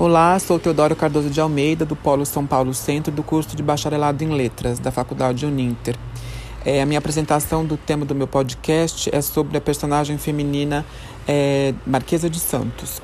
[0.00, 4.24] Olá, sou Teodoro Cardoso de Almeida, do Polo São Paulo Centro, do curso de Bacharelado
[4.24, 5.94] em Letras, da Faculdade Uninter.
[6.64, 10.86] É, a minha apresentação do tema do meu podcast é sobre a personagem feminina
[11.28, 13.02] é, Marquesa de Santos.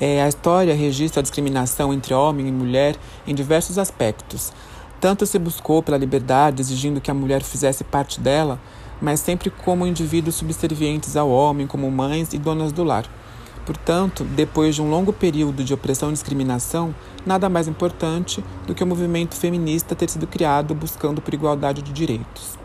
[0.00, 4.52] É, a história registra a discriminação entre homem e mulher em diversos aspectos.
[5.00, 8.58] Tanto se buscou pela liberdade, exigindo que a mulher fizesse parte dela,
[9.00, 13.08] mas sempre como indivíduos subservientes ao homem, como mães e donas do lar.
[13.64, 18.84] Portanto, depois de um longo período de opressão e discriminação, nada mais importante do que
[18.84, 22.58] o movimento feminista ter sido criado buscando por igualdade de direitos.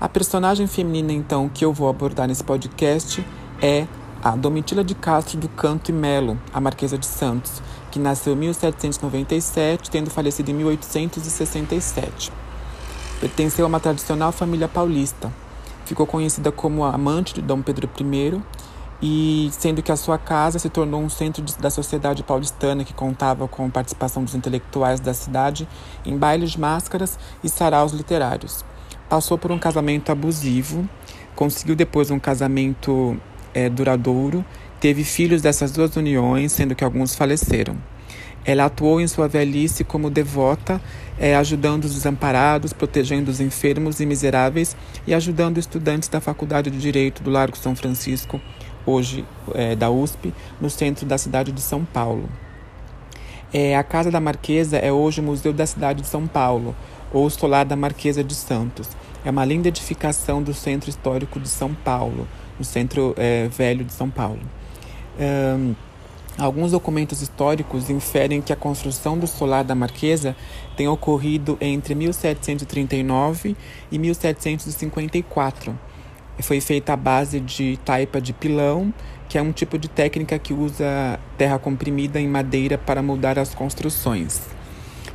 [0.00, 3.24] A personagem feminina, então, que eu vou abordar nesse podcast
[3.62, 3.86] é
[4.22, 8.36] a Domitila de Castro do Canto e Melo, a Marquesa de Santos, que nasceu em
[8.36, 12.32] 1797, tendo falecido em 1867.
[13.20, 15.32] Pertenceu a uma tradicional família paulista.
[15.86, 18.42] Ficou conhecida como amante de Dom Pedro I
[19.00, 22.94] e sendo que a sua casa se tornou um centro de, da sociedade paulistana que
[22.94, 25.68] contava com a participação dos intelectuais da cidade
[26.04, 28.64] em bailes de máscaras e saraus literários.
[29.08, 30.88] Passou por um casamento abusivo,
[31.34, 33.16] conseguiu depois um casamento
[33.54, 34.44] é, duradouro,
[34.80, 37.76] teve filhos dessas duas uniões, sendo que alguns faleceram.
[38.44, 40.80] Ela atuou em sua velhice como devota,
[41.18, 46.78] é, ajudando os desamparados, protegendo os enfermos e miseráveis e ajudando estudantes da Faculdade de
[46.78, 48.40] Direito do Largo São Francisco
[48.86, 52.28] hoje é, da USP, no centro da cidade de São Paulo.
[53.52, 56.74] É, a Casa da Marquesa é hoje o Museu da cidade de São Paulo,
[57.12, 58.88] ou Solar da Marquesa de Santos.
[59.24, 62.28] É uma linda edificação do Centro Histórico de São Paulo,
[62.58, 64.40] no Centro é, Velho de São Paulo.
[66.38, 70.36] Alguns documentos históricos inferem que a construção do solar da Marquesa
[70.76, 73.56] tenha ocorrido entre 1739
[73.90, 75.95] e 1754
[76.42, 78.92] foi feita à base de taipa de pilão,
[79.28, 83.54] que é um tipo de técnica que usa terra comprimida em madeira para moldar as
[83.54, 84.40] construções.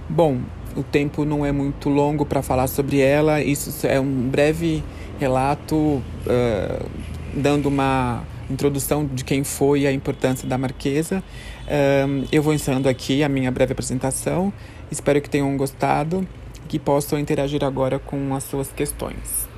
[0.09, 0.39] Bom,
[0.75, 4.83] o tempo não é muito longo para falar sobre ela, isso é um breve
[5.19, 6.89] relato uh,
[7.33, 11.23] dando uma introdução de quem foi e a importância da Marquesa.
[11.67, 14.51] Uh, eu vou encerrando aqui a minha breve apresentação.
[14.89, 16.27] Espero que tenham gostado
[16.65, 19.50] e que possam interagir agora com as suas questões.